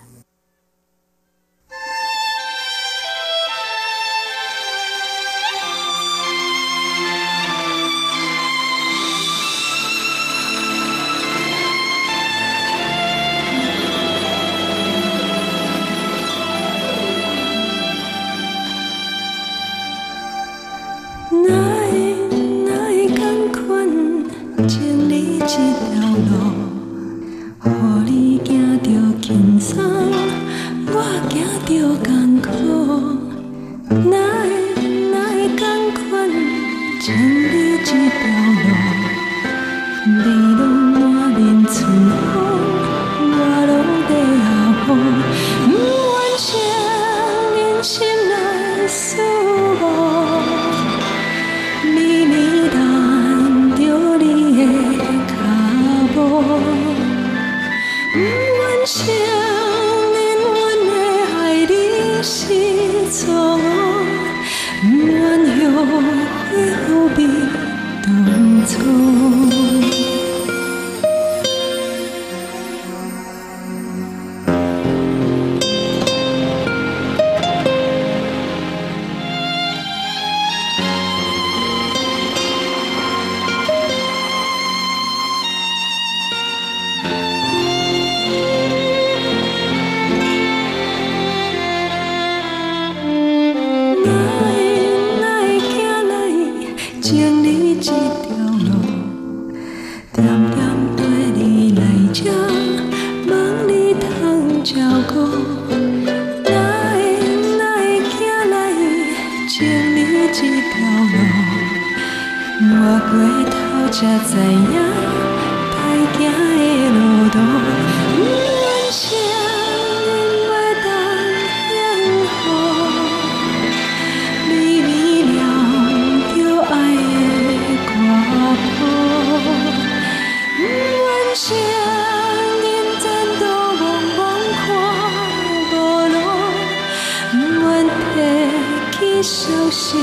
[139.22, 139.98] 熟悉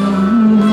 [0.00, 0.69] 浓浓。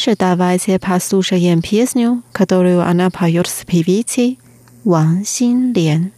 [0.00, 4.38] же давайте послушаем песню, которую она поет с певицей
[4.84, 6.12] Ван Синлен.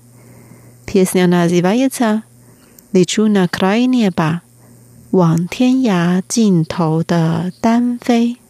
[0.87, 2.23] Песня называется
[2.93, 4.43] «Лечу на край неба,
[5.11, 8.42] Ван Тянья Джин Тоу Дан э, Фэй».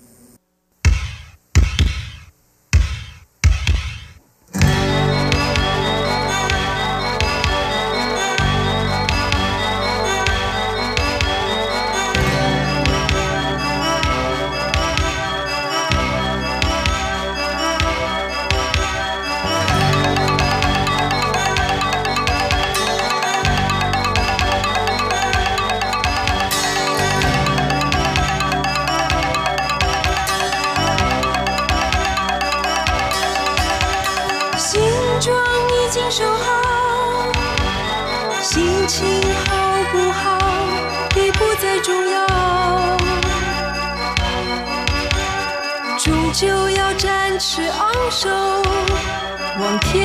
[47.55, 48.31] 是昂首
[49.61, 50.02] 望天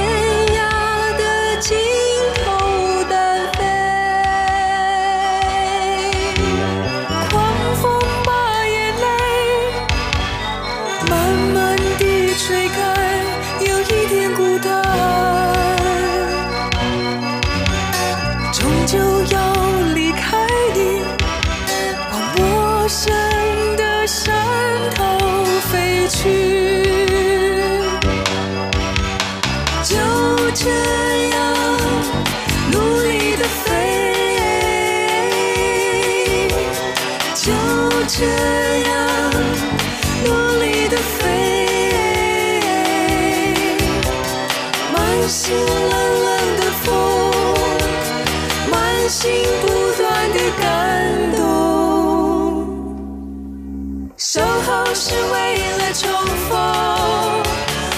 [55.97, 56.11] 重
[56.47, 57.43] 逢。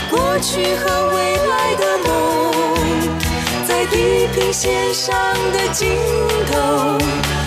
[0.09, 5.13] 过去和未来的梦在地平线上
[5.51, 5.97] 的尽
[6.49, 7.38] 头。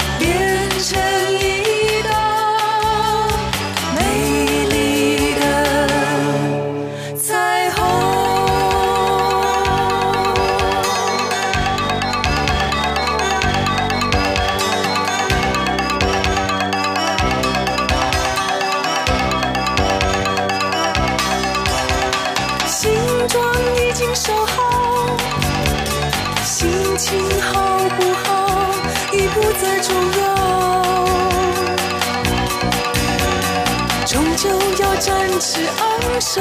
[35.03, 36.41] 展翅昂首，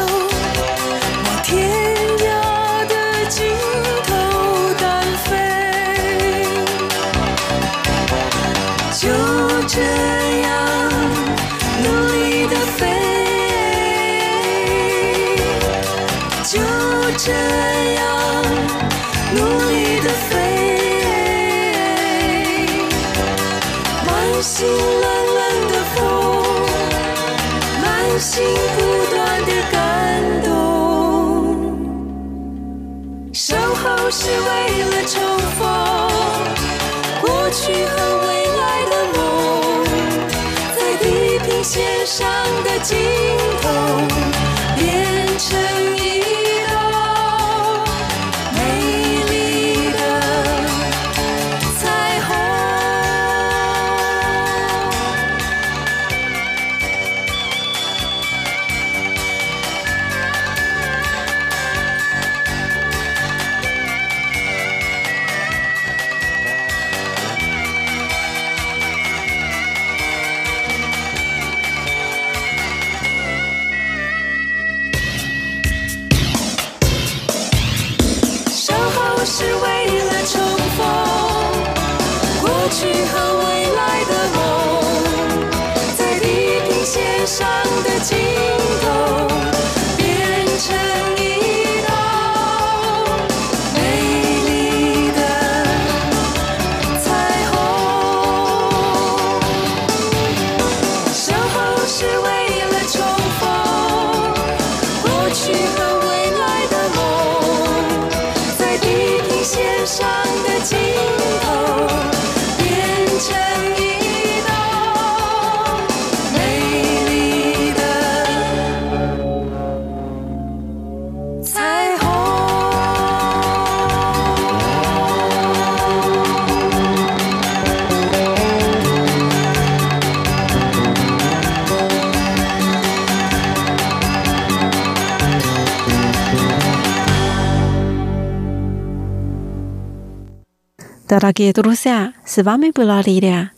[141.10, 143.52] Дорогие друзья, с вами была Лилия.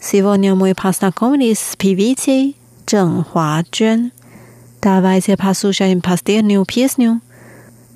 [0.00, 4.12] Сегодня мы познакомились с певицей Чжэн Хуаджун.
[4.80, 7.20] Давайте послушаем последнюю песню.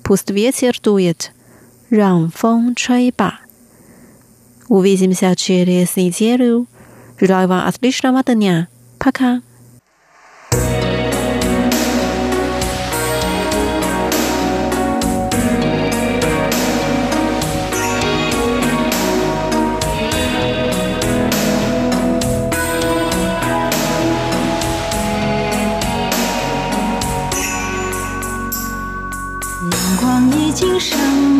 [0.03, 1.31] Пусть ветер дует,
[1.89, 3.39] 让风吹吧.
[4.67, 6.67] Увидимся через неделю.
[7.19, 8.67] Желаю вам отличного дня.
[8.99, 9.41] Пока.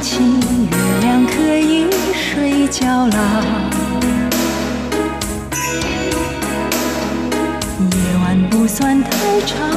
[0.03, 3.43] 起，月亮可以睡觉啦。
[7.79, 9.11] 夜晚不算太
[9.47, 9.71] 长，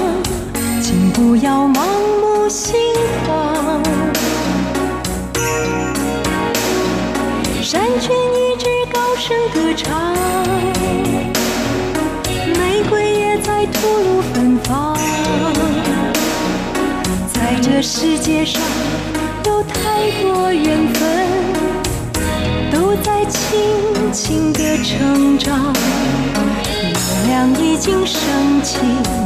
[0.82, 1.76] 请不要盲
[2.20, 2.76] 目心
[3.28, 3.84] 慌。
[7.62, 10.16] 山泉一直高声歌唱，
[12.58, 14.98] 玫瑰也在吐露芬芳。
[17.32, 18.60] 在这世界上
[19.68, 21.02] 太多缘分，
[22.72, 25.74] 都在轻轻地成长。
[26.68, 28.22] 月亮已经升
[28.64, 28.78] 起，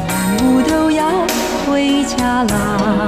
[0.08, 1.06] 万物都要
[1.66, 3.08] 回家啦。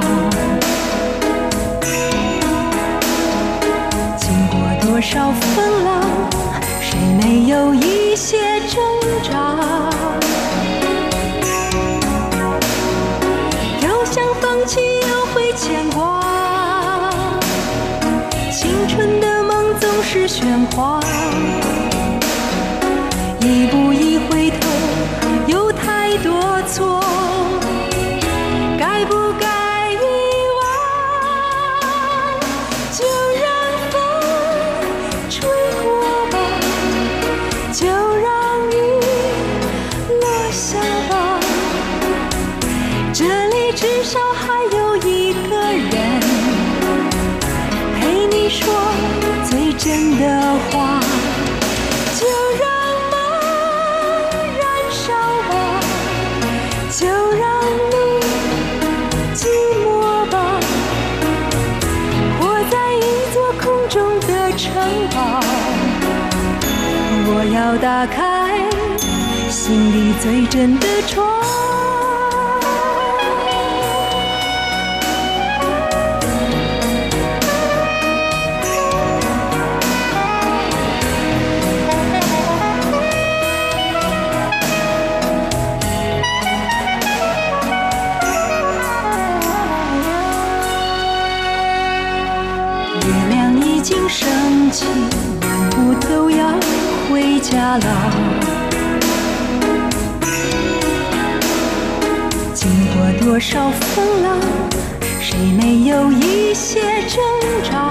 [4.16, 6.02] 经过多少风浪，
[6.80, 8.80] 谁没有一些挣
[69.64, 71.24] 心里最真的窗。
[92.96, 94.86] 月亮已经升起，
[95.40, 96.48] 万物都要
[97.08, 98.61] 回家了。
[103.32, 104.38] 多少风浪
[105.18, 107.18] 谁没有一些挣
[107.64, 107.90] 扎？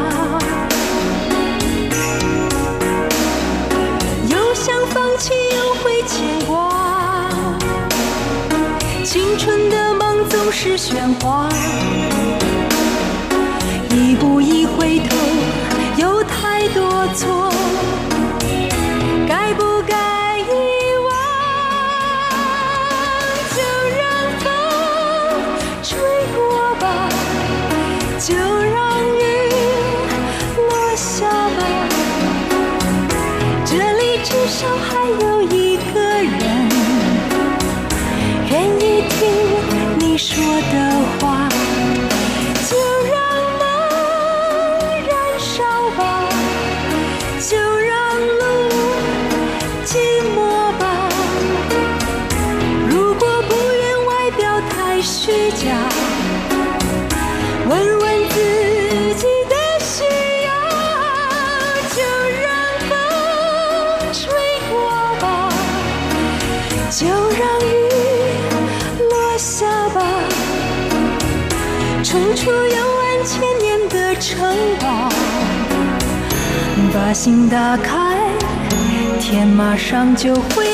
[4.28, 7.28] 又想放弃又会牵挂
[9.04, 11.50] 青春的梦总是喧哗。
[77.12, 78.18] 把心打开
[79.20, 80.71] 天马上就会